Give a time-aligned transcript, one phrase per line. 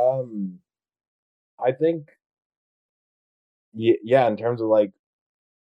[0.00, 0.60] Um,
[1.60, 2.10] I think,
[3.72, 4.92] yeah, in terms of like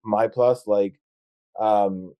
[0.03, 0.99] my plus, like,
[1.59, 2.13] um,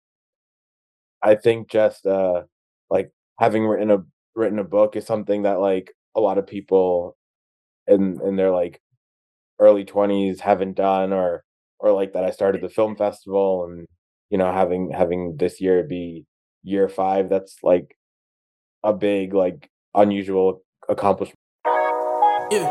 [1.22, 2.44] I think just uh,
[2.90, 4.04] like having written a
[4.36, 7.18] written a book is something that like a lot of people
[7.88, 8.82] in in their like
[9.60, 11.44] early twenties haven't done, or
[11.80, 13.88] or like that I started the film festival, and
[14.32, 16.26] you know having having this year be
[16.64, 17.98] year five, that's like
[18.84, 21.40] a big like unusual accomplishment.
[22.52, 22.68] Yeah.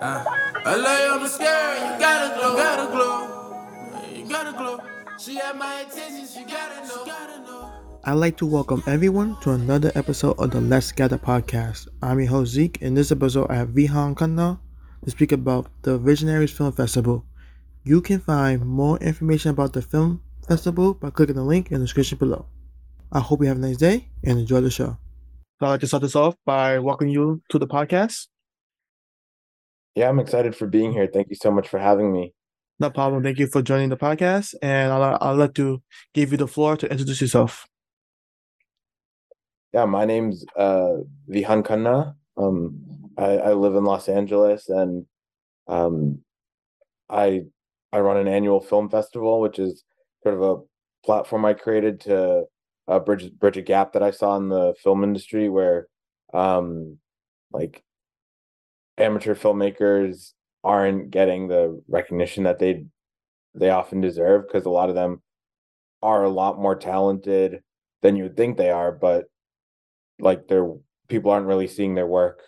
[0.00, 0.22] Uh,
[0.64, 4.14] I lay on the scale, you gotta glow, gotta glow.
[4.14, 4.78] You gotta glow.
[5.18, 7.72] She had my attention, she gotta know, gotta know.
[8.04, 11.88] I'd like to welcome everyone to another episode of the Let's Gather podcast.
[12.00, 12.80] I'm your host Zeke.
[12.80, 14.60] In this episode, I have Vihan Khanna
[15.04, 17.24] to speak about the Visionaries Film Festival.
[17.82, 21.86] You can find more information about the film festival by clicking the link in the
[21.86, 22.46] description below.
[23.10, 24.96] I hope you have a nice day and enjoy the show.
[25.58, 28.28] So I'd like to start this off by welcoming you to the podcast.
[29.96, 31.08] Yeah, I'm excited for being here.
[31.12, 32.34] Thank you so much for having me.
[32.78, 33.22] No problem.
[33.22, 36.76] Thank you for joining the podcast, and I'll, I'll let you give you the floor
[36.76, 37.66] to introduce yourself.
[39.72, 40.98] Yeah, my name's uh,
[41.30, 42.14] Vihan Khanna.
[42.36, 45.06] Um, I, I live in Los Angeles, and
[45.66, 46.18] um,
[47.08, 47.44] I
[47.90, 49.82] I run an annual film festival, which is
[50.22, 50.62] sort of a
[51.06, 52.44] platform I created to
[52.86, 55.88] uh, bridge bridge a gap that I saw in the film industry, where
[56.34, 56.98] um,
[57.50, 57.82] like
[58.98, 60.32] amateur filmmakers
[60.64, 62.84] aren't getting the recognition that they
[63.54, 65.22] they often deserve because a lot of them
[66.02, 67.62] are a lot more talented
[68.02, 69.24] than you would think they are, but
[70.18, 70.70] like their
[71.08, 72.42] people aren't really seeing their work.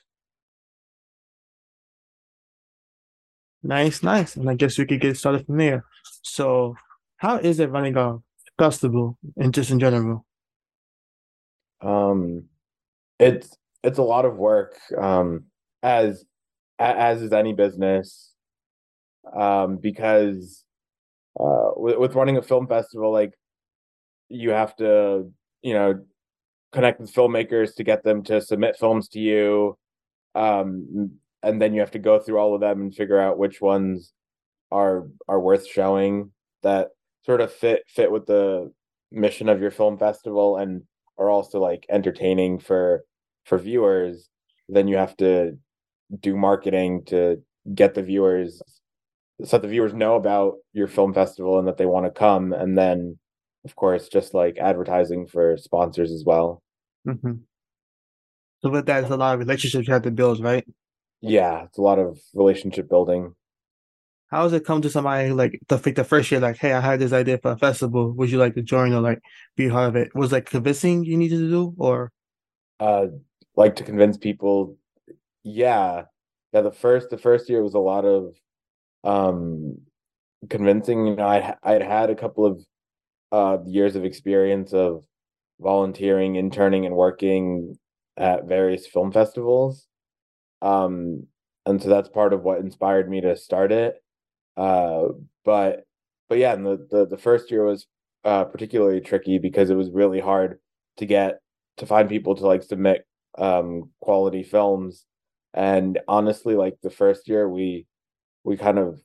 [3.62, 4.36] Nice, nice.
[4.36, 5.84] And I guess we could get started from there.
[6.22, 6.76] So,
[7.16, 8.18] how is it running a
[8.58, 10.24] festival and just in general?
[11.80, 12.44] Um,
[13.18, 14.74] it's it's a lot of work.
[14.96, 15.44] Um,
[15.82, 16.24] as
[16.78, 18.32] as is any business.
[19.36, 20.64] Um, because
[21.38, 23.34] uh, with, with running a film festival, like
[24.28, 25.30] you have to,
[25.62, 26.00] you know,
[26.72, 29.76] connect with filmmakers to get them to submit films to you.
[30.34, 33.60] Um, and then you have to go through all of them and figure out which
[33.60, 34.12] ones
[34.70, 36.30] are are worth showing
[36.62, 36.88] that
[37.24, 38.70] sort of fit fit with the
[39.10, 40.82] mission of your film festival and
[41.16, 43.02] are also like entertaining for
[43.44, 44.28] for viewers
[44.68, 45.56] then you have to
[46.20, 47.42] do marketing to
[47.74, 48.62] get the viewers
[49.44, 52.52] so that the viewers know about your film festival and that they want to come
[52.52, 53.18] and then
[53.64, 56.62] of course just like advertising for sponsors as well
[57.06, 57.32] Mm-hmm.
[58.62, 60.66] So with that, it's a lot of relationships you have to build, right?
[61.20, 63.34] yeah it's a lot of relationship building
[64.28, 67.00] How does it come to somebody like the the first year, like, hey, I had
[67.00, 68.12] this idea for a festival.
[68.12, 69.20] Would you like to join or like
[69.56, 70.14] be part of it?
[70.14, 72.12] Was like convincing you needed to do, or
[72.80, 73.06] uh
[73.56, 74.76] like to convince people
[75.44, 76.04] yeah.
[76.52, 78.34] Yeah the first the first year was a lot of
[79.04, 79.78] um
[80.50, 82.64] convincing you know i i'd had a couple of
[83.32, 85.04] uh years of experience of
[85.60, 87.76] volunteering interning and working
[88.18, 89.88] at various film festivals.
[90.62, 91.26] Um
[91.66, 93.96] and so that's part of what inspired me to start it.
[94.56, 95.08] Uh
[95.44, 95.84] but
[96.28, 97.86] but yeah and the the, the first year was
[98.24, 100.60] uh particularly tricky because it was really hard
[100.98, 101.40] to get
[101.78, 103.06] to find people to like submit
[103.38, 105.04] um quality films
[105.58, 107.84] and honestly like the first year we
[108.44, 109.02] we kind of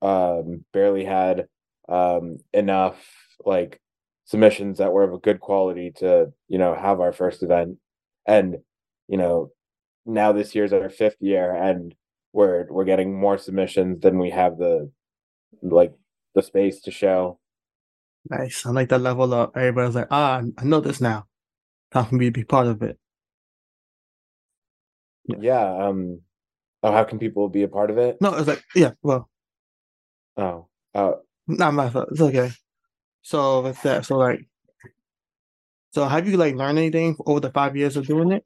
[0.00, 1.48] um barely had
[1.88, 2.96] um enough
[3.44, 3.80] like
[4.24, 7.76] submissions that were of a good quality to you know have our first event
[8.26, 8.56] and
[9.08, 9.50] you know
[10.06, 11.94] now this year's our fifth year and
[12.32, 14.88] we're we're getting more submissions than we have the
[15.60, 15.92] like
[16.36, 17.38] the space to show
[18.30, 18.64] nice.
[18.64, 19.54] I like that level up.
[19.54, 21.26] Everybody's like, ah, I know this now.
[21.92, 22.98] Time for me to be part of it.
[25.26, 25.36] Yeah.
[25.40, 26.20] yeah um
[26.82, 29.28] oh how can people be a part of it No, it's like, yeah, well,
[30.36, 31.12] oh uh
[31.46, 32.08] not my fault.
[32.10, 32.50] It's okay.
[33.22, 34.46] So with that, so like,
[35.92, 38.44] so have you like learned anything over the five years of doing it?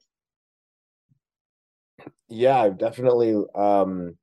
[2.29, 4.15] yeah i've definitely um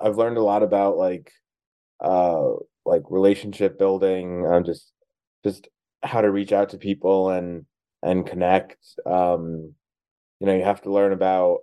[0.00, 1.32] i've learned a lot about like
[2.00, 2.50] uh
[2.84, 4.92] like relationship building um just
[5.44, 5.68] just
[6.02, 7.66] how to reach out to people and
[8.02, 9.74] and connect um
[10.40, 11.60] you know you have to learn about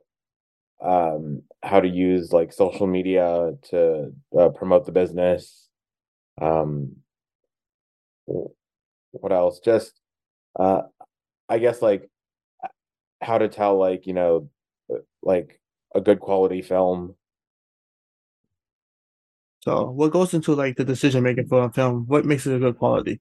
[0.81, 5.67] um how to use like social media to uh, promote the business
[6.41, 6.95] um
[9.11, 9.99] what else just
[10.59, 10.81] uh
[11.47, 12.09] i guess like
[13.21, 14.49] how to tell like you know
[14.93, 15.59] uh, like
[15.93, 17.15] a good quality film
[19.63, 22.05] So what goes into like the decision making for a film?
[22.05, 23.19] What makes it a good quality?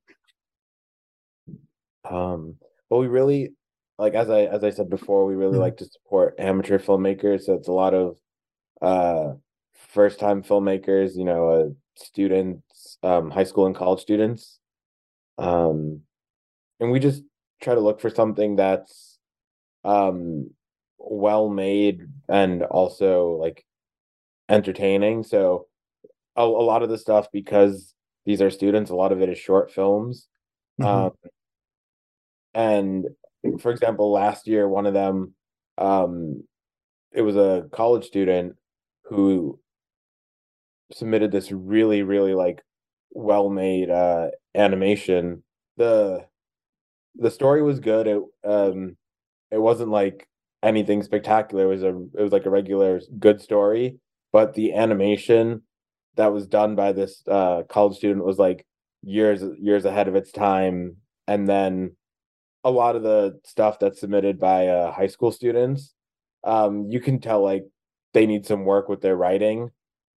[2.04, 2.56] um
[2.90, 3.52] well we really
[3.98, 5.60] like as I as I said before, we really Mhm.
[5.60, 7.42] like to support amateur filmmakers.
[7.42, 8.16] So it's a lot of
[8.82, 9.34] uh
[9.74, 14.60] first time filmmakers, you know, uh, students, um, high school and college students.
[15.38, 16.02] Um,
[16.80, 17.22] and we just
[17.62, 19.18] try to look for something that's
[19.84, 20.50] um
[20.98, 23.64] well made and also like
[24.48, 25.22] entertaining.
[25.24, 25.68] So
[26.36, 27.94] a, a lot of the stuff because
[28.26, 30.28] these are students, a lot of it is short films.
[30.78, 30.86] Mhm.
[30.86, 31.12] Um,
[32.54, 33.06] and
[33.60, 35.34] for example, last year, one of them,
[35.78, 36.44] um,
[37.12, 38.54] it was a college student
[39.04, 39.58] who
[40.92, 42.62] submitted this really, really like
[43.16, 45.42] well-made uh animation.
[45.76, 46.26] The
[47.16, 48.06] the story was good.
[48.06, 48.96] It um
[49.50, 50.28] it wasn't like
[50.62, 51.64] anything spectacular.
[51.64, 53.98] It was a it was like a regular good story,
[54.32, 55.62] but the animation
[56.16, 58.66] that was done by this uh college student was like
[59.02, 60.96] years years ahead of its time.
[61.26, 61.96] And then
[62.64, 65.94] a lot of the stuff that's submitted by uh, high school students,
[66.42, 67.64] um, you can tell like
[68.14, 69.70] they need some work with their writing,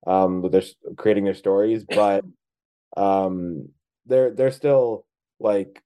[0.05, 0.63] um, with their
[0.95, 2.23] creating their stories, but
[2.95, 3.69] um,
[4.05, 5.05] they're they're still
[5.39, 5.81] like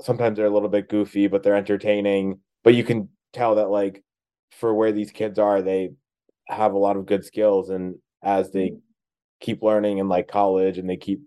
[0.00, 2.40] sometimes they're a little bit goofy, but they're entertaining.
[2.64, 4.02] But you can tell that like
[4.50, 5.90] for where these kids are, they
[6.48, 8.72] have a lot of good skills, and as they
[9.40, 11.20] keep learning in like college and they keep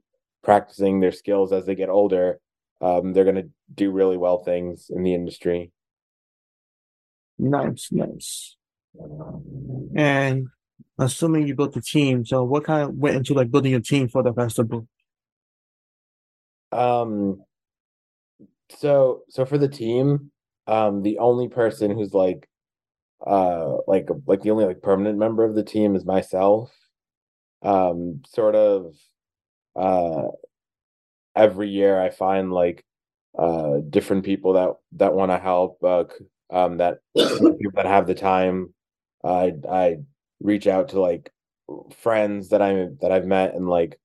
[0.44, 2.40] practicing their skills as they get older,
[2.82, 5.72] um, they're gonna do really well things in the industry.
[7.40, 8.56] Nice, nice.
[9.96, 10.48] And
[10.98, 14.08] assuming you built a team, so what kind of went into like building a team
[14.08, 14.88] for the festival?
[16.72, 17.44] Um,
[18.70, 20.32] so so for the team,
[20.66, 22.48] um, the only person who's like
[23.26, 26.72] uh like like the only like permanent member of the team is myself.
[27.64, 28.96] Um, sort of
[29.76, 30.28] uh
[31.38, 32.84] every year I find like
[33.38, 36.06] uh different people that that want to help uh
[36.50, 38.74] um that people that have the time.
[39.24, 39.98] I I
[40.42, 41.32] reach out to like
[41.96, 44.00] friends that I that I've met and like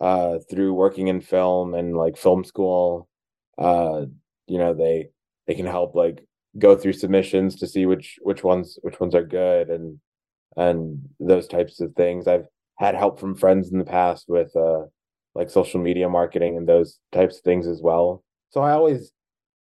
[0.00, 3.08] uh through working in film and like film school
[3.58, 4.06] uh
[4.46, 5.08] you know they
[5.46, 6.24] they can help like
[6.58, 9.98] go through submissions to see which which ones which ones are good and
[10.56, 12.46] and those types of things i've
[12.76, 14.82] had help from friends in the past with uh
[15.34, 19.12] like social media marketing and those types of things as well so i always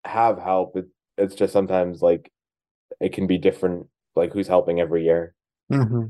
[0.05, 0.87] have help it,
[1.19, 2.31] it's just sometimes like
[3.01, 5.35] it can be different like who's helping every year
[5.71, 6.05] Mm-hmm.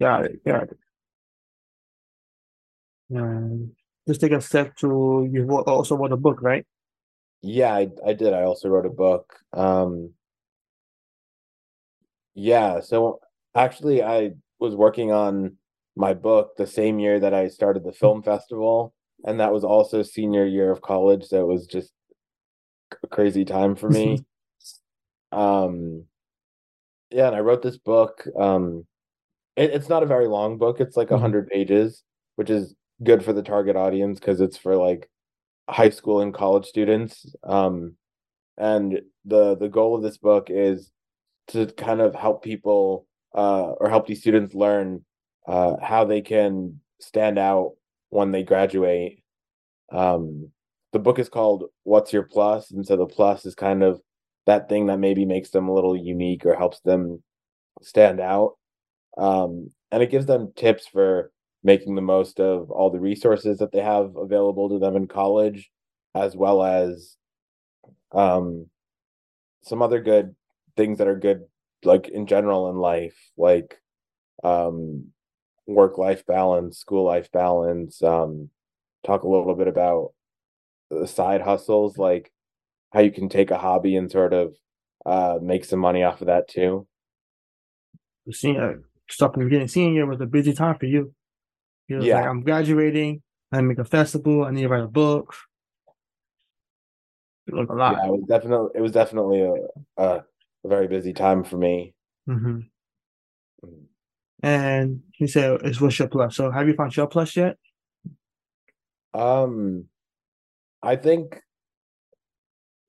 [0.00, 0.78] Got it, got it.
[3.10, 3.72] And
[4.08, 6.64] just take a step to you also wrote a book, right?
[7.42, 8.32] Yeah, I I did.
[8.32, 9.34] I also wrote a book.
[9.52, 10.14] Um
[12.34, 13.20] yeah, so
[13.54, 15.56] actually I was working on
[15.96, 18.94] my book the same year that I started the film festival,
[19.24, 21.92] and that was also senior year of college, so it was just
[23.02, 24.24] a crazy time for me.
[25.32, 26.04] Um
[27.10, 28.26] yeah, and I wrote this book.
[28.38, 28.86] Um
[29.56, 30.80] it, it's not a very long book.
[30.80, 31.20] It's like a Mhm.
[31.20, 32.04] hundred pages,
[32.36, 32.74] which is
[33.04, 35.10] good for the target audience because it's for like
[35.70, 37.26] high school and college students.
[37.44, 37.96] Um
[38.58, 40.92] and the the goal of this book is
[41.48, 45.04] to kind of help people uh, or help these students learn
[45.46, 47.72] uh, how they can stand out
[48.10, 49.22] when they graduate.
[49.90, 50.50] Um,
[50.92, 54.00] the book is called "What's Your Plus," and so the plus is kind of
[54.46, 57.22] that thing that maybe makes them a little unique or helps them
[57.82, 58.56] stand out.
[59.16, 61.32] Um, and it gives them tips for
[61.62, 65.70] making the most of all the resources that they have available to them in college,
[66.14, 67.16] as well as
[68.12, 68.66] um,
[69.62, 70.34] some other good
[70.76, 71.44] things that are good
[71.84, 73.80] like in general in life like
[74.44, 75.06] um
[75.66, 78.50] work life balance school life balance um
[79.04, 80.12] talk a little bit about
[80.90, 82.32] the side hustles like
[82.92, 84.54] how you can take a hobby and sort of
[85.06, 86.86] uh make some money off of that too
[88.30, 89.68] Senior stuff in the beginning.
[89.68, 91.12] Senior year was a busy time for you.
[91.88, 92.30] You was like, Yeah.
[92.30, 95.34] I'm graduating, I make a festival, I need to write a book.
[97.48, 97.96] It look a lot.
[97.96, 99.54] yeah it was definitely it was definitely a,
[99.96, 100.24] a,
[100.64, 101.94] a very busy time for me
[102.26, 102.60] hmm
[104.42, 107.56] And he said, "It's what's your plus?" So, have you found your plus yet?
[109.14, 109.84] um
[110.82, 111.40] i think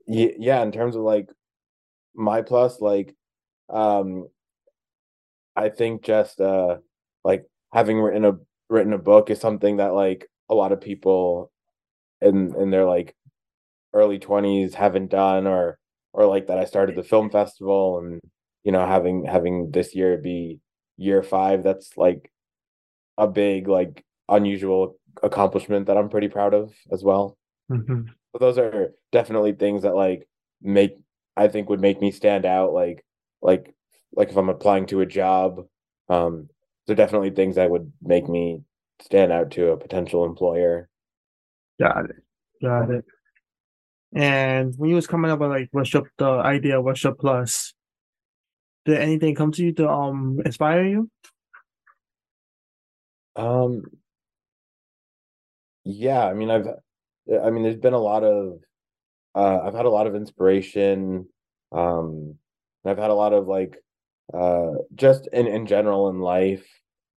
[0.08, 1.28] yeah in terms of like
[2.16, 3.16] my plus like
[3.70, 4.28] um
[5.56, 6.78] I think just uh
[7.24, 8.34] like having written a
[8.70, 11.52] written a book is something that like a lot of people
[12.22, 13.16] in in their like
[13.94, 15.78] early 20s haven't done or
[16.14, 18.22] or like that I started the film festival and
[18.64, 20.60] you know having having this year be
[21.04, 22.32] year 5 that's like
[23.18, 27.38] a big like unusual accomplishment that I'm pretty proud of as well.
[27.70, 30.28] hmm But those are definitely things that like
[30.62, 30.98] make
[31.36, 33.06] I think would make me stand out like
[33.42, 33.76] like
[34.16, 35.66] like if I'm applying to a job.
[36.10, 36.50] Um
[36.86, 38.64] they're definitely things that would make me
[39.02, 40.90] stand out to a potential employer.
[41.80, 42.16] Got it.
[42.62, 43.06] Got it.
[44.16, 47.16] And when you was coming up with like what's your the idea of what's your
[47.16, 47.74] plus,
[48.86, 51.10] did anything come to you to um inspire you?
[53.36, 53.84] Um
[55.86, 56.68] yeah, I mean I've
[57.44, 58.60] I mean there's been a lot of
[59.36, 61.28] uh I've had a lot of inspiration.
[61.72, 62.36] Um
[62.84, 63.78] and I've had a lot of like
[64.34, 66.66] uh just in in general in life.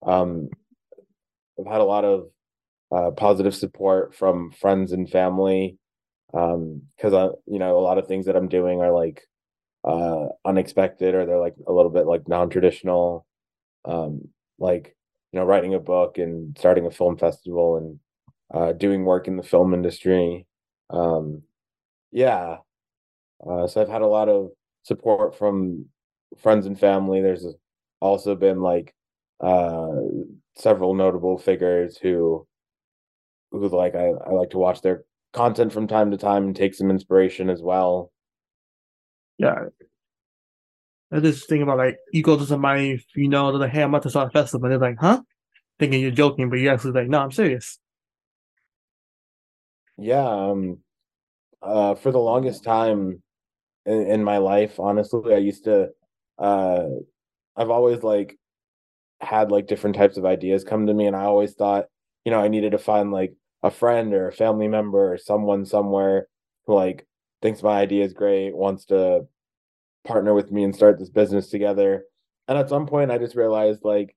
[0.05, 0.49] Um
[1.59, 2.29] I've had a lot of
[2.95, 5.79] uh positive support from friends and family.
[6.35, 9.23] Um because I you know a lot of things that I'm doing are like
[9.87, 13.27] uh unexpected or they're like a little bit like non-traditional.
[13.85, 14.29] Um
[14.59, 14.97] like
[15.33, 18.01] you know writing a book and starting a film festival and
[18.55, 20.47] uh doing work in the film industry.
[20.91, 21.43] Um
[22.13, 22.59] yeah.
[23.47, 24.51] Uh so I've had a lot of
[24.83, 25.87] support from
[26.39, 27.21] friends and family.
[27.23, 27.47] There's
[28.01, 28.95] also been like
[29.41, 29.93] uh
[30.57, 32.47] several notable figures who
[33.51, 36.75] who like I, I like to watch their content from time to time and take
[36.75, 38.13] some inspiration as well.
[39.39, 39.67] Yeah.
[41.13, 43.91] I just think about like you go to somebody you know they're like, hey, I'm
[43.91, 45.23] about to start a festival, and they're like, huh?
[45.79, 47.79] Thinking you're joking, but you're actually like, no, I'm serious.
[49.99, 50.79] Yeah, um
[51.63, 53.23] uh for the longest time
[53.87, 55.91] in, in my life, honestly, I used to
[56.39, 56.87] uh
[57.57, 58.39] I've always like
[59.21, 61.87] had like different types of ideas come to me and I always thought,
[62.25, 65.65] you know, I needed to find like a friend or a family member or someone
[65.67, 66.29] somewhere
[66.67, 67.07] who like
[67.47, 69.21] thinks my idea is great, wants to
[70.05, 72.05] partner with me and start this business together.
[72.49, 74.17] And at some point I just realized like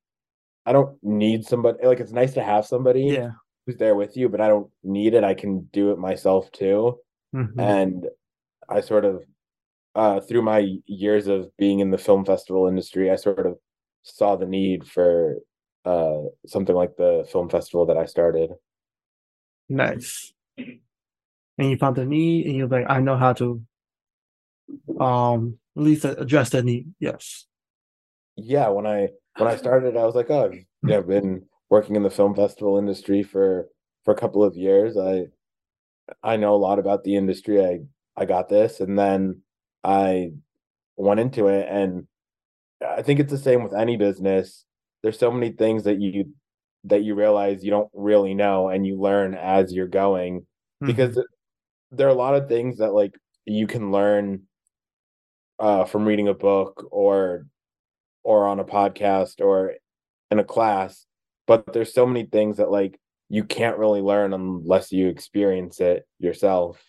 [0.65, 3.31] I don't need somebody like it's nice to have somebody Yeah.
[3.65, 5.24] who's there with you, but I don't need it.
[5.24, 6.98] I can do it myself too.
[7.36, 7.59] Mhm.
[7.59, 8.07] And
[8.67, 9.24] I sort of
[9.93, 13.59] uh through my years of being in the film festival industry, I sort of
[14.01, 15.38] saw the need for
[15.86, 18.50] uh something like the film festival that I started.
[19.69, 20.33] Nice.
[21.59, 23.61] And you found the need, and you're like, I know how to,
[24.99, 26.93] um, at least address that need.
[26.99, 27.45] Yes.
[28.35, 30.51] Yeah, when I when I started, I was like, oh,
[30.85, 33.67] yeah, I've been working in the film festival industry for
[34.05, 34.97] for a couple of years.
[34.97, 35.25] I
[36.23, 37.63] I know a lot about the industry.
[37.63, 37.79] I
[38.15, 39.41] I got this, and then
[39.83, 40.31] I
[40.95, 42.07] went into it, and
[42.85, 44.65] I think it's the same with any business.
[45.03, 46.33] There's so many things that you
[46.85, 50.45] that you realize you don't really know, and you learn as you're going
[50.81, 51.23] because Mhm.
[51.91, 54.43] There are a lot of things that like you can learn
[55.60, 57.46] uh from reading a book or
[58.24, 59.74] or on a podcast or
[60.31, 61.05] in a class,
[61.48, 66.05] but there's so many things that like you can't really learn unless you experience it
[66.19, 66.81] yourself.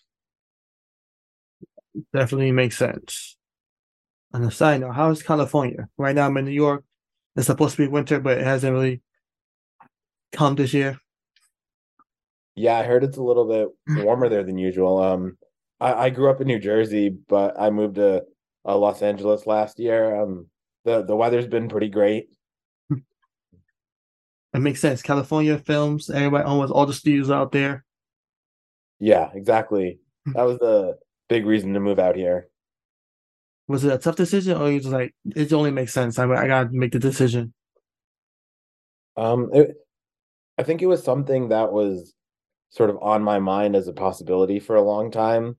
[2.13, 3.37] definitely makes sense.
[4.33, 5.89] On the side note, how is California?
[5.99, 6.85] Right now, I'm in New York.
[7.37, 9.03] It's supposed to be winter, but it hasn't really
[10.33, 10.99] come this year.
[12.61, 15.03] Yeah, I heard it's a little bit warmer there than usual.
[15.03, 15.39] Um,
[15.81, 18.25] I, I grew up in New Jersey, but I moved to
[18.67, 20.21] uh, Los Angeles last year.
[20.21, 20.47] Um,
[20.85, 22.29] the the weather's been pretty great.
[24.53, 25.01] It makes sense.
[25.01, 27.85] California films, everybody, almost all the studios out there.
[28.99, 30.01] Yeah, exactly.
[30.27, 30.99] That was the
[31.31, 32.49] big reason to move out here.
[33.69, 36.19] Was it a tough decision, or you just like it only makes sense?
[36.19, 37.55] I I gotta make the decision.
[39.17, 39.77] Um, it,
[40.59, 42.13] I think it was something that was
[42.71, 45.57] sort of on my mind as a possibility for a long time.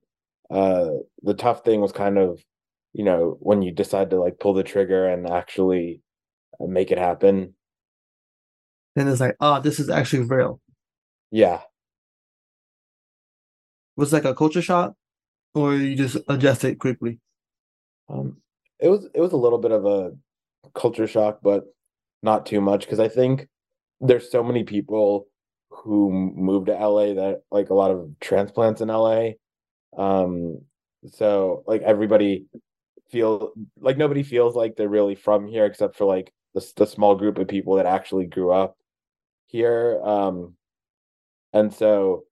[0.50, 0.88] Uh,
[1.22, 2.42] the tough thing was kind of,
[2.92, 6.00] you know, when you decide to like pull the trigger and actually
[6.60, 7.54] uh, make it happen.
[8.96, 10.60] Then it's like, oh, this is actually real.
[11.30, 11.60] Yeah.
[13.96, 14.94] Was it like a culture shock,
[15.54, 17.20] or you just adjusted quickly?
[18.08, 18.38] Um,
[18.80, 20.12] it was it was a little bit of a
[20.74, 21.64] culture shock, but
[22.22, 23.48] not too much because I think
[24.00, 25.26] there's so many people
[25.72, 29.30] who moved to LA that like a lot of transplants in LA.
[29.96, 30.60] Um,
[31.12, 32.46] so like everybody
[33.10, 37.14] feel like nobody feels like they're really from here except for like the the small
[37.14, 38.76] group of people that actually grew up
[39.46, 40.00] here.
[40.02, 40.54] Um,
[41.52, 42.24] and so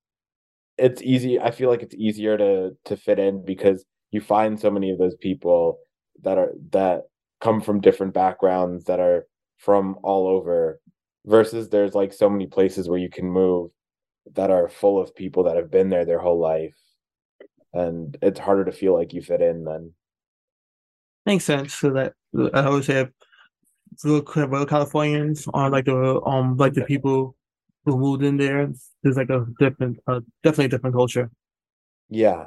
[0.79, 1.39] it's easy.
[1.41, 4.99] I feel like it's easier to to fit in because you find so many of
[4.99, 5.79] those people
[6.23, 7.03] that are that
[7.41, 9.27] come from different backgrounds that are
[9.59, 10.81] from all over
[11.27, 13.71] versus there's like so many places where you can move
[14.35, 16.75] that are full of people that have been there their whole life
[17.73, 19.93] and it's harder to feel like you fit in then
[21.27, 21.75] Makes sense.
[21.75, 22.15] So that
[22.55, 27.37] I always real, real Californians are like the um like the people
[27.85, 28.73] who moved in there.
[29.03, 31.31] There's like a different, uh, definitely a different culture.
[32.09, 32.47] yeah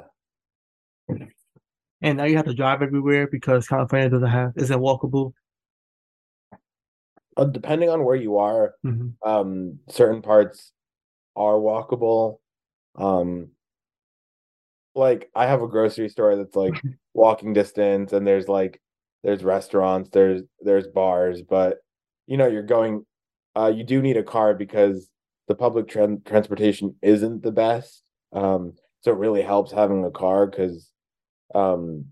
[2.02, 5.32] and now you have to drive everywhere because California doesn't have isn't walkable.
[7.36, 10.72] Uh, depending on where you are, hmm um, certain parts
[11.36, 12.38] are walkable.
[12.96, 13.50] Um,
[14.94, 16.82] like I have a grocery store that's like
[17.14, 18.80] walking distance, and there's like
[19.22, 21.78] there's restaurants, there's there's bars, but
[22.26, 23.04] you know you're going.
[23.56, 25.08] Uh, you do need a car because
[25.46, 28.02] the public tran transportation isn't the best.
[28.32, 28.72] Um,
[29.02, 30.90] so it really helps having a car because,
[31.54, 32.06] um,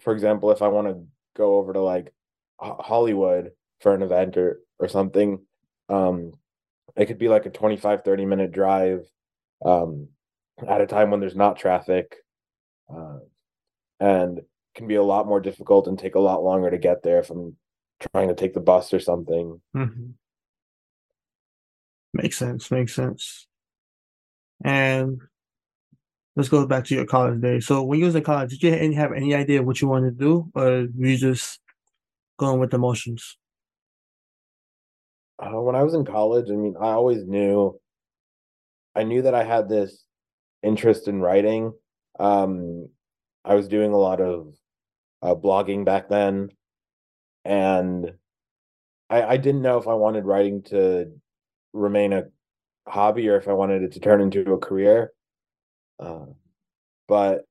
[0.00, 1.04] for example, if I want to
[1.36, 2.12] go over to like
[2.58, 5.40] Ho- Hollywood for an event or or something,
[5.88, 6.32] um,
[6.96, 9.06] it could be like a 25 30 minute drive
[9.64, 10.08] um
[10.66, 12.16] at a time when there's not traffic
[12.94, 13.18] uh,
[13.98, 14.40] and
[14.74, 17.30] can be a lot more difficult and take a lot longer to get there if
[17.30, 17.56] I'm
[18.12, 19.60] trying to take the bus or something.
[19.74, 20.10] hmm
[22.12, 22.70] Makes sense.
[22.70, 23.46] Makes sense.
[24.64, 25.20] And
[26.34, 27.66] let's go back to your college days.
[27.66, 30.24] So when you was in college, did you have any idea what you wanted to
[30.24, 31.60] do, or were you just
[32.36, 33.36] going with the motions?
[35.40, 37.80] Uh, when I was in college, I mean, I always knew
[38.94, 40.04] I knew that I had this
[40.62, 41.72] interest in writing.
[42.18, 42.88] Um,
[43.44, 44.54] I was doing a lot of
[45.22, 46.50] uh, blogging back then,
[47.44, 48.12] and
[49.08, 51.12] I, I didn't know if I wanted writing to
[51.72, 52.24] remain a
[52.86, 55.12] hobby or if I wanted it to turn into a career.
[55.98, 56.26] Uh,
[57.08, 57.44] but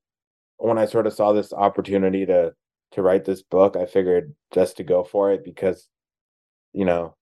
[0.58, 2.54] when I sort of saw this opportunity to
[2.92, 5.88] to write this book, I figured just to go for it because,
[6.72, 7.16] you know,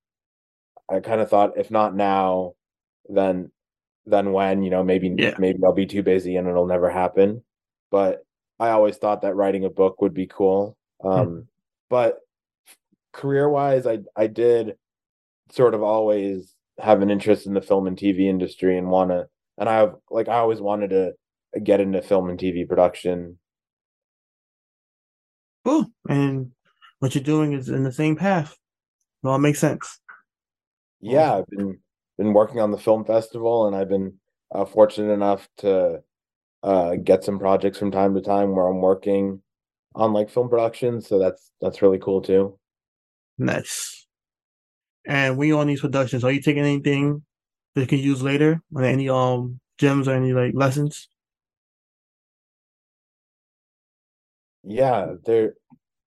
[0.90, 2.54] I kind of thought if not now,
[3.08, 3.50] then
[4.06, 5.34] then when, you know, maybe Yeah.
[5.38, 7.42] maybe I'll be too busy and it'll never happen.
[7.90, 8.24] But
[8.58, 10.76] I always thought that writing a book would be cool.
[11.04, 11.48] Um,
[11.90, 12.18] but
[13.12, 14.76] career wise, I I did
[15.52, 19.28] sort of always have an interest in the film and TV industry and want to
[19.58, 21.14] and I have like I always wanted to
[21.62, 23.38] get into film and TV production.
[25.64, 25.86] Cool.
[26.08, 26.52] And
[27.00, 28.56] what you're doing is in the same path.
[29.24, 30.00] It all makes sense.
[31.00, 31.78] Yeah, I've been
[32.16, 34.14] been working on the film festival and I've been
[34.52, 36.02] uh, fortunate enough to
[36.62, 39.42] uh, get some projects from time to time where I'm working
[39.94, 42.58] on like film production, so that's that's really cool too.
[43.38, 44.06] Nice.
[45.06, 47.22] And when you're on these productions, are you taking anything
[47.74, 48.60] that you can use later?
[48.74, 51.08] Or any um gems or any like lessons?
[54.64, 55.54] Yeah, there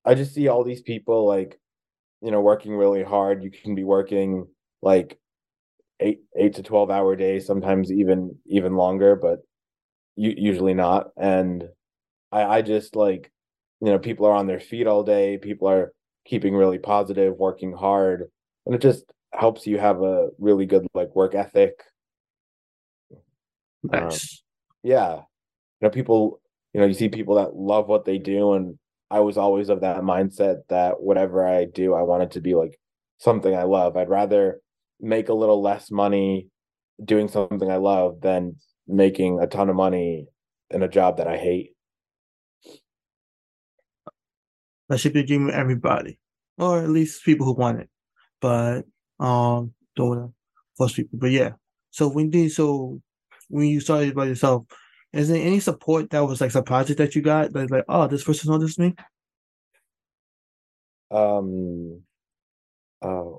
[0.06, 1.60] I just see all these people like
[2.22, 3.44] you know working really hard.
[3.44, 4.48] You can be working
[4.82, 5.20] like
[6.00, 9.40] eight eight to 12 hour days, sometimes even even longer, but
[10.16, 11.10] u- usually not.
[11.18, 11.70] And
[12.32, 13.32] I I just like
[13.82, 15.94] you know people are on their feet all day, people are
[16.26, 18.26] keeping really positive, working hard,
[18.66, 21.74] and it just helps you have a really good like work ethic.
[23.94, 24.44] Um, Nice.
[24.84, 25.24] yeah, you
[25.82, 26.42] know people
[26.74, 28.78] you know you see people that love what they do and
[29.12, 32.56] i was always of that mindset that whatever i do i want it to be
[32.56, 32.80] like
[33.18, 34.62] something i love i'd rather
[35.02, 36.48] make a little less money
[37.04, 38.56] doing something i love than
[38.88, 40.28] making a ton of money
[40.70, 41.72] in a job that i hate
[44.90, 46.20] That should be a dream of everybody,
[46.58, 47.90] or at least people who want it.
[48.42, 48.82] But
[49.22, 50.34] um, don't want to
[50.78, 51.18] force people.
[51.18, 51.52] But yeah.
[51.92, 53.02] So when did so
[53.48, 54.66] when you started by yourself,
[55.14, 57.54] is there any support that was like surprising that you got?
[57.56, 58.94] Like, like oh, this person noticed me.
[61.10, 62.02] um
[63.02, 63.32] uh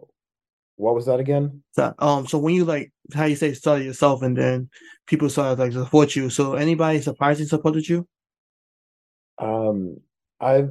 [0.82, 4.22] what was that again So um, so when you like how you say started yourself,
[4.22, 4.68] and then
[5.06, 6.30] people started like support you.
[6.30, 8.06] So anybody surprising supported you?
[9.38, 9.96] um
[10.40, 10.70] i've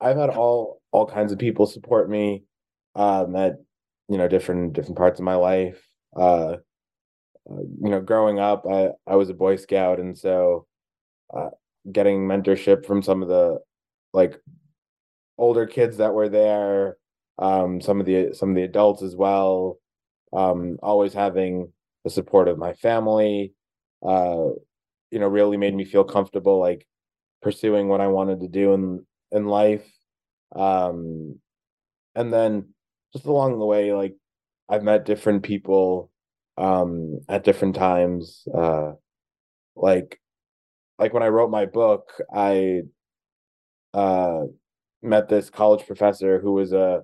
[0.00, 2.42] i've had all all kinds of people support me
[2.96, 3.54] um at
[4.08, 5.80] you know different different parts of my life
[6.16, 6.56] uh
[7.50, 10.66] uh, you know, growing up, I I was a Boy Scout, and so
[11.36, 11.50] uh,
[11.90, 13.58] getting mentorship from some of the
[14.12, 14.40] like
[15.38, 16.96] older kids that were there,
[17.42, 19.78] um, some of the some of the adults as well,
[20.32, 21.72] um, always having
[22.04, 23.54] the support of my family,
[24.06, 24.46] uh,
[25.10, 26.86] you know, really made me feel comfortable like
[27.42, 29.86] pursuing what I wanted to do in in life.
[30.54, 31.40] Um,
[32.14, 32.74] and then
[33.12, 34.14] just along the way, like
[34.68, 36.10] I've met different people
[36.58, 38.92] um at different times uh
[39.76, 40.20] like
[40.98, 42.82] like when i wrote my book i
[43.94, 44.42] uh
[45.02, 47.02] met this college professor who was a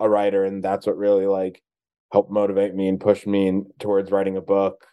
[0.00, 1.62] a writer and that's what really like
[2.12, 4.84] helped motivate me and push me in, towards writing a book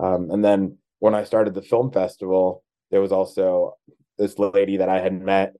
[0.00, 3.74] um and then when i started the film festival there was also
[4.18, 5.54] this lady that i had met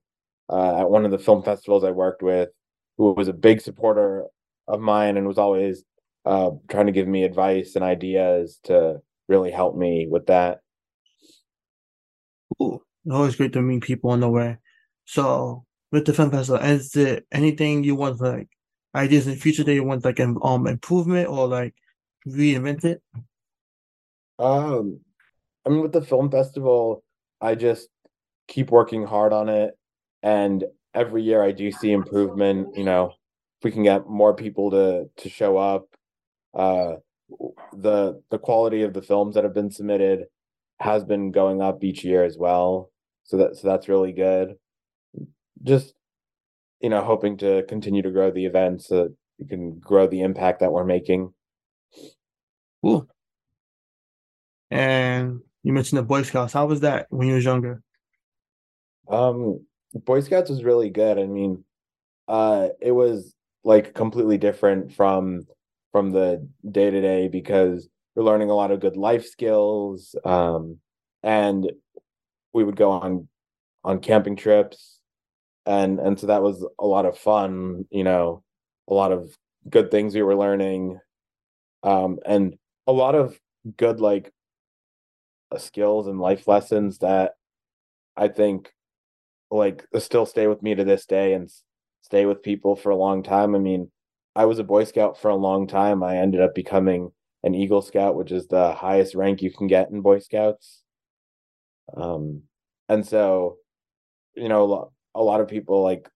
[0.49, 2.49] uh, at one of the film festivals i worked with
[2.97, 4.25] who was a big supporter
[4.67, 5.83] of mine and was always
[6.25, 10.59] uh, trying to give me advice and ideas to really help me with that.
[12.61, 14.57] Ooh, always great to meet people on the way.
[15.05, 18.49] So with the film festival, is there anything you want like
[18.95, 21.73] ideas in the future that you want like an um improvement or like
[22.27, 23.01] reinvent it?
[24.39, 24.99] Um,
[25.65, 27.03] I mean, with the film festival,
[27.39, 27.89] I just
[28.47, 29.77] keep working hard on it,
[30.21, 32.75] and every year I do see improvement.
[32.77, 33.13] You know,
[33.59, 35.87] if we can get more people to to show up,
[36.53, 36.95] uh,
[37.73, 40.25] the the quality of the films that have been submitted
[40.79, 42.91] has been going up each year as well.
[43.23, 44.55] So that so that's really good.
[45.63, 45.93] Just
[46.83, 50.21] you know, hoping to continue to grow the event so that we can grow the
[50.21, 51.33] impact that we're making.
[52.83, 53.07] Cool.
[54.69, 56.51] And you mentioned the Boy Scouts.
[56.51, 57.81] How was that when you was younger?
[59.07, 61.17] Um, Boy Scouts was really good.
[61.17, 61.63] I mean,
[62.27, 65.47] uh, it was like completely different from
[65.93, 70.15] from the day to day because we're learning a lot of good life skills.
[70.25, 70.79] Um,
[71.21, 71.71] and
[72.51, 73.29] we would go on
[73.85, 74.99] on camping trips,
[75.65, 77.85] and and so that was a lot of fun.
[77.91, 78.43] You know,
[78.89, 79.35] a lot of
[79.69, 80.99] good things we were learning,
[81.83, 83.39] um, and a lot of
[83.77, 84.31] good like
[85.51, 87.33] uh, skills and life lessons that
[88.17, 88.71] I think
[89.51, 91.49] like still stay with me to this day and
[92.01, 93.55] stay with people for a long time.
[93.55, 93.91] I mean,
[94.35, 96.03] I was a Boy Scout for a long time.
[96.03, 97.11] I ended up becoming
[97.43, 100.81] an Eagle Scout, which is the highest rank you can get in Boy Scouts.
[101.95, 102.43] Um,
[102.89, 103.57] and so,
[104.35, 106.09] you know, a lot of people like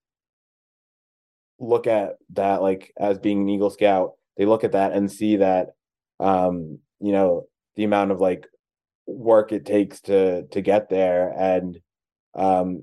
[1.58, 4.12] look at that like as being an Eagle Scout.
[4.36, 5.70] They look at that and see that,
[6.20, 8.46] um, you know, the amount of like
[9.08, 11.78] work it takes to to get there and
[12.34, 12.82] um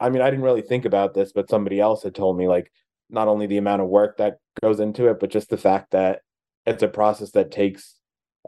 [0.00, 2.72] i mean i didn't really think about this but somebody else had told me like
[3.08, 6.22] not only the amount of work that goes into it but just the fact that
[6.66, 7.96] it's a process that takes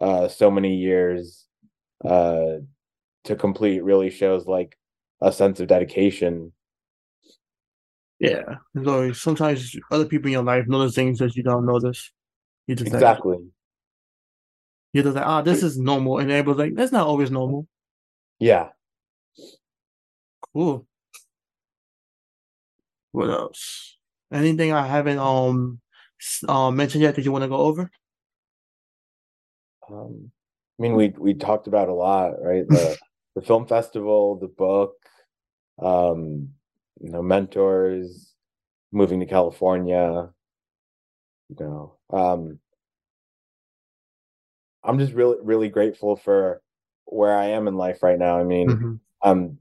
[0.00, 1.46] uh so many years
[2.04, 2.54] uh
[3.22, 4.76] to complete really shows like
[5.20, 6.52] a sense of dedication
[8.20, 12.12] yeah so sometimes other people in your life notice things that you don't notice
[12.66, 13.44] you just exactly like,
[14.92, 16.18] you're just like, ah, this is normal.
[16.18, 17.66] And everybody's like, that's not always normal.
[18.38, 18.68] Yeah.
[20.52, 20.86] Cool.
[23.12, 23.98] What else?
[24.32, 25.80] Anything I haven't um
[26.48, 27.90] um mentioned yet that you want to go over?
[29.90, 30.30] Um,
[30.78, 32.66] I mean, we we talked about a lot, right?
[32.66, 32.96] The
[33.36, 34.94] the film festival, the book,
[35.80, 36.50] um,
[36.98, 38.34] you know, mentors,
[38.92, 40.30] moving to California,
[41.48, 42.58] you know, um,
[44.82, 46.62] I'm just really really grateful for
[47.04, 48.38] where I am in life right now.
[48.38, 48.94] I mean, mm-hmm.
[49.22, 49.58] I'm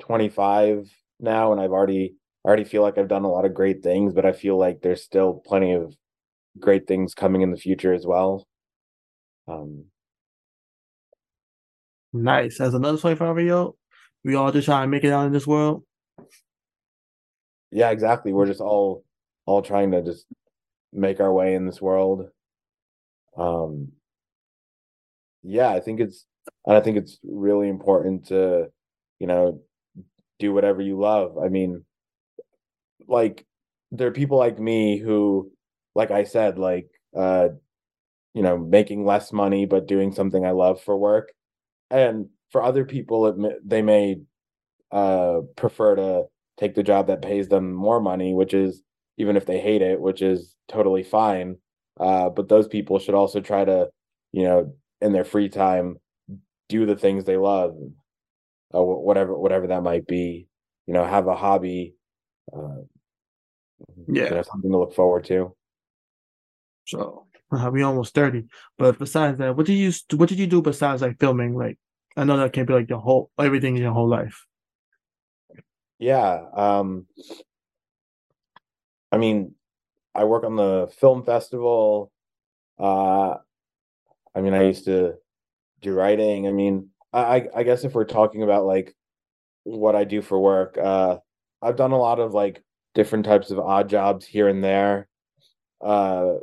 [0.00, 3.82] 25 now and I've already I already feel like I've done a lot of great
[3.82, 5.94] things, but I feel like there's still plenty of
[6.58, 8.46] great things coming in the future as well.
[9.46, 9.86] Um
[12.12, 12.60] nice.
[12.60, 13.76] As another 25 year old,
[14.24, 15.82] we all just trying to make it out in this world.
[17.70, 18.32] Yeah, exactly.
[18.32, 19.04] We're just all
[19.46, 20.26] all trying to just
[20.92, 22.30] make our way in this world.
[23.36, 23.92] Um
[25.42, 26.26] yeah, I think it's
[26.66, 28.68] and I think it's really important to,
[29.18, 29.60] you know,
[30.38, 31.38] do whatever you love.
[31.38, 31.84] I mean,
[33.06, 33.46] like
[33.90, 35.50] there are people like me who,
[35.94, 37.48] like I said, like uh,
[38.34, 41.32] you know, making less money but doing something I love for work.
[41.90, 44.18] And for other people, it they may
[44.92, 46.24] uh prefer to
[46.58, 48.82] take the job that pays them more money, which is
[49.16, 51.56] even if they hate it, which is totally fine.
[51.98, 53.88] Uh, but those people should also try to,
[54.32, 55.96] you know, in their free time
[56.68, 57.74] do the things they love
[58.74, 60.46] uh, whatever whatever that might be
[60.86, 61.94] you know have a hobby
[62.52, 62.82] uh,
[64.06, 65.54] yeah you know, something to look forward to.
[66.86, 68.44] So uh, we almost 30
[68.76, 71.54] but besides that what did you what did you do besides like filming?
[71.54, 71.78] Like
[72.16, 74.46] i know that can be like your whole everything in your whole life
[75.98, 77.06] yeah um
[79.12, 79.54] i mean
[80.14, 82.12] i work on the film festival
[82.78, 83.36] uh
[84.34, 85.14] I mean, I used to
[85.82, 86.48] do writing.
[86.48, 88.94] I mean, I I guess if we're talking about like
[89.64, 91.18] what I do for work, uh,
[91.62, 92.62] I've done a lot of like
[92.94, 95.08] different types of odd jobs here and there.
[95.80, 96.36] Uh,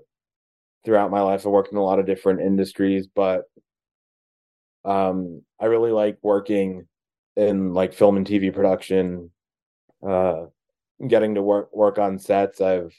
[0.85, 3.45] throughout my life, I worked in a lot of different industries, but
[4.83, 6.87] um, I really like working
[7.35, 9.31] in like film and TV production.
[10.07, 10.45] Uh,
[11.07, 12.61] getting to work work on sets.
[12.61, 12.93] I've,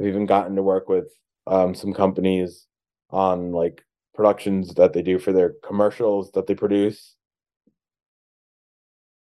[0.00, 1.08] I've even gotten to work with
[1.46, 2.66] um, some companies
[3.10, 7.14] on like productions that they do for their commercials that they produce.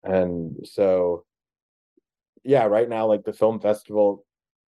[0.05, 1.25] And so
[2.45, 4.25] yeah, right now like the film festival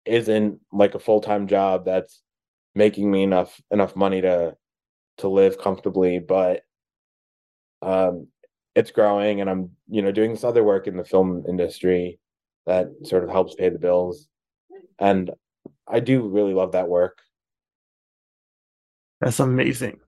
[0.06, 2.22] isn't like a full-time job that's
[2.76, 4.56] making me enough enough money to
[5.18, 6.64] to live comfortably, but
[7.82, 8.28] um
[8.76, 12.20] it's growing and I'm, you know, doing this other work in the film industry
[12.66, 14.28] that sort of helps pay the bills.
[15.00, 15.32] And
[15.88, 17.20] I do really love that work.
[19.22, 20.00] That's amazing.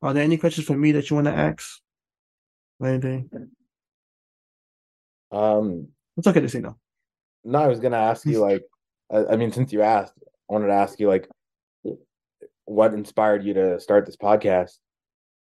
[0.00, 1.80] Are there any questions for me that you want to ask?
[2.82, 3.28] Anything?
[5.32, 6.76] Um, It's okay to say no.
[7.44, 8.62] no, I was gonna ask you like,
[9.12, 11.28] I, I mean, since you asked, I wanted to ask you like,
[12.64, 14.78] what inspired you to start this podcast?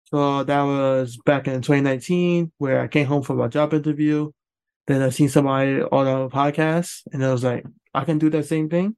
[0.06, 4.32] So that was back in 2019 where I came home from a job interview.
[4.90, 8.48] Then I seen somebody on a podcast and I was like, I can do that
[8.48, 8.96] same thing.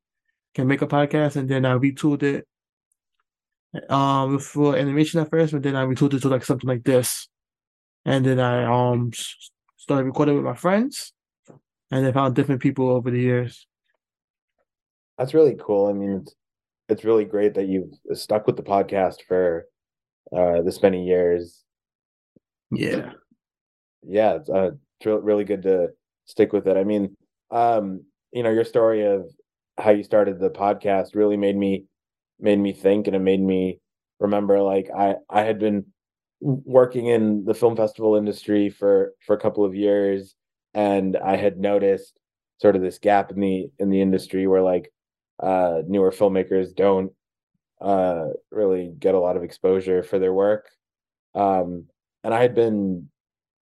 [0.56, 2.47] Can make a podcast and then I retooled it
[3.89, 7.27] um for animation at first, but then I retooled it to like something like this.
[8.06, 9.12] And then I um
[9.75, 11.12] started recording with my friends
[11.91, 13.67] and then found different people over the years.
[15.17, 15.88] That's really cool.
[15.88, 16.34] I mean, it's
[16.88, 19.65] it's really great that you've stuck with the podcast for
[20.34, 21.65] uh this many years.
[22.71, 23.12] Yeah.
[24.04, 25.89] Yeah, it's uh it's re- really good to
[26.25, 26.77] stick with it.
[26.77, 27.15] I mean,
[27.49, 29.25] um, you know, your story of
[29.77, 31.85] how you started the podcast really made me
[32.39, 33.79] made me think and it made me
[34.19, 35.85] remember like I I had been
[36.39, 40.35] working in the film festival industry for for a couple of years
[40.73, 42.19] and I had noticed
[42.59, 44.91] sort of this gap in the in the industry where like
[45.41, 47.11] uh newer filmmakers don't
[47.79, 50.67] uh really get a lot of exposure for their work.
[51.35, 51.85] Um
[52.23, 53.11] and I had been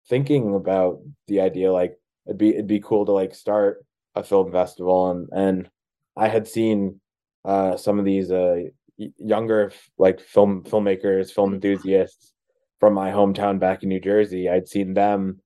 [0.08, 4.52] thinking about the idea like it'd be it'd be cool to like start a film
[4.52, 5.10] festival.
[5.10, 5.70] And and
[6.16, 7.00] I had seen
[7.44, 8.62] uh some of these uh
[8.96, 12.32] younger like film filmmakers film enthusiasts
[12.80, 14.48] from my hometown back in New Jersey.
[14.48, 15.40] I'd seen them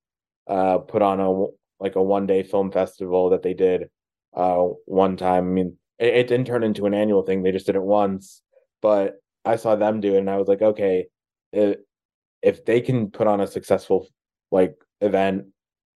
[0.47, 1.45] uh put on a
[1.79, 3.89] like a one day film festival that they did
[4.35, 5.47] uh one time.
[5.47, 7.43] I mean it, it didn't turn into an annual thing.
[7.43, 8.41] They just did it once.
[8.81, 11.07] But I saw them do it and I was like okay
[11.51, 11.85] it,
[12.41, 14.07] if they can put on a successful
[14.53, 15.45] like event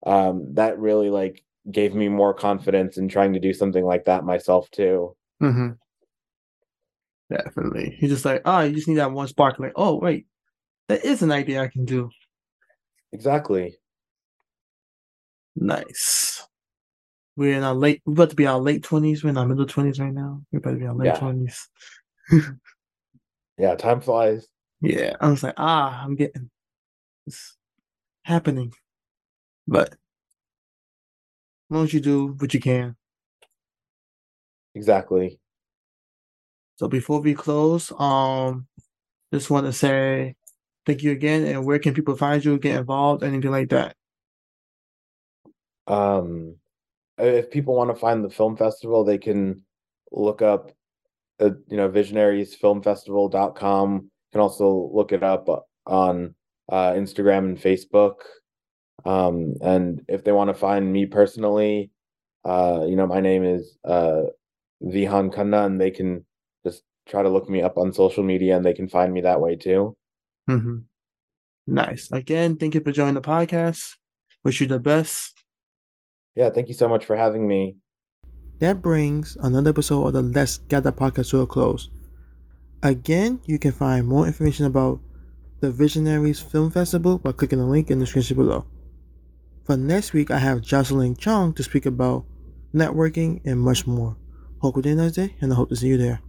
[0.06, 4.24] um that really like gave me more confidence in trying to do something like that
[4.24, 5.70] myself too Mm-hmm.
[7.30, 7.98] Definitely.
[8.00, 9.58] He's just like, oh, you just need that one spark.
[9.60, 10.28] Like, oh, wait,
[10.88, 12.10] that is an idea I can do.
[13.12, 13.78] exactly
[15.56, 16.46] Nice.
[17.36, 18.02] We're in our late.
[18.06, 19.24] We're about to be our late twenties.
[19.24, 20.42] We're in our middle twenties right now.
[20.52, 21.20] We're about to be our late Yeah.
[21.20, 21.70] twenties.
[23.58, 24.48] yeah time flies
[24.82, 26.50] Yeah, I was like, ah, I'm getting
[27.26, 27.58] it's
[28.24, 28.74] happening.
[29.68, 29.98] But as
[31.70, 32.96] long as you do what you can.
[34.76, 35.40] exactly
[36.76, 38.68] So before we close, um,
[39.32, 40.36] just want to say
[40.86, 41.46] thank you again.
[41.46, 43.96] And where can people find you, get involved, anything like that?
[45.88, 46.56] um
[47.18, 49.62] if people want to find the film festival they can
[50.12, 50.72] look up
[51.40, 55.48] uh, you know visionariesfilmfestival.com You can also look it up
[55.86, 56.36] on
[56.76, 58.16] uh Instagram and Facebook
[59.14, 61.92] um and if they want to find me personally
[62.52, 64.22] uh you know my name is uh
[64.94, 66.26] Vihan Khanna and they can
[66.66, 66.82] just
[67.12, 69.56] try to look me up on social media and they can find me that way
[69.56, 69.96] too
[70.50, 70.78] Mm-hmm.
[71.68, 72.12] Nice.
[72.12, 73.96] Again, thank you for joining the podcast.
[74.44, 75.32] Wish you the best.
[76.36, 77.62] yeah thank you so much for having me
[78.60, 81.90] That brings another episode of the Let's Gather podcast to a close.
[82.82, 85.00] Again, you can find more information about
[85.64, 88.66] the Visionaries Film Festival by clicking the link in the description below.
[89.64, 92.26] For next week, I have Jocelyn Chong to speak about
[92.76, 94.18] networking and much more.
[94.60, 96.20] Hope you day, and I hope to see you there.